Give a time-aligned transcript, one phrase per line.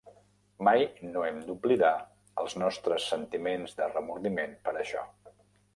[0.67, 1.91] Mai no hem d'oblidar
[2.45, 5.07] els nostres sentiments de remordiment per això.